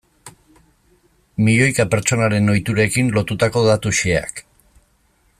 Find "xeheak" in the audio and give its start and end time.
3.99-4.43